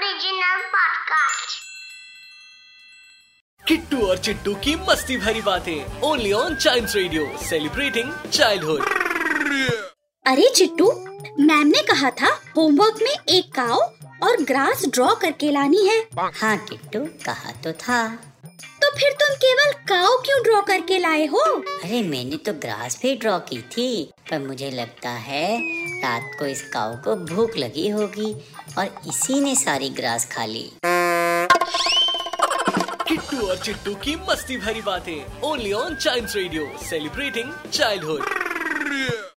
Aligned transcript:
Giant 0.00 0.62
podcast 0.74 1.56
Kittu 3.68 4.06
और 4.06 4.18
चिट्टू 4.18 4.54
की 4.54 4.74
मस्ती 4.88 5.16
भरी 5.16 5.40
बातें 5.42 6.00
only 6.00 6.32
on 6.32 6.54
child 6.54 6.90
radio 6.94 7.26
celebrating 7.48 8.12
childhood 8.32 8.80
अरे 10.26 10.48
चिट्टू 10.56 10.90
मैम 11.40 11.66
ने 11.66 11.82
कहा 11.82 12.10
था 12.10 12.30
होमवर्क 12.56 12.98
में 13.02 13.14
एक 13.28 13.52
काओ 13.54 13.80
और 14.28 14.42
ग्रास 14.42 14.84
ड्रॉ 14.86 15.14
करके 15.14 15.50
लानी 15.50 15.86
है। 15.86 15.98
हाँ 16.40 16.56
किट्टू 16.58 17.04
कहा 17.26 17.52
तो 17.64 17.72
था। 17.72 18.00
तो 18.90 18.96
फिर 18.98 19.12
तुम 19.12 19.34
केवल 19.36 19.72
काव 19.88 20.16
क्यों 20.26 20.42
ड्रॉ 20.42 20.60
करके 20.60 20.98
लाए 20.98 21.26
हो? 21.26 21.40
अरे 21.84 22.02
मैंने 22.02 22.36
तो 22.36 22.52
ग्रास 22.52 22.98
भी 23.02 23.14
ड्रॉ 23.16 23.38
की 23.38 23.58
थी 23.72 23.86
पर 24.30 24.38
मुझे 24.38 24.70
लगता 24.70 25.10
है 25.26 25.44
रात 26.02 26.34
को 26.38 26.46
इस 26.46 26.62
काऊ 26.72 26.96
को 26.96 27.14
भूख 27.26 27.56
लगी 27.56 27.88
होगी 27.88 28.32
और 28.78 29.00
इसी 29.08 29.40
ने 29.40 29.54
सारी 29.54 29.90
ग्रास 29.90 30.28
खा 30.32 30.44
ली। 30.44 30.64
किट्टू 33.08 33.46
और 33.46 33.56
चिट्टू 33.56 33.94
की 33.94 34.16
मस्ती 34.30 34.56
भरी 34.56 34.82
बातें 34.82 35.40
only 35.42 35.72
on 35.72 35.94
child 35.94 36.36
radio 36.36 36.70
celebrating 36.90 37.52
childhood 37.72 39.28